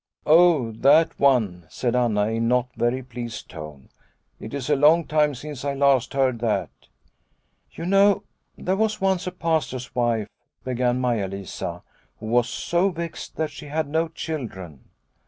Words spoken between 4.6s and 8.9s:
a long time since I last heard that."" You know there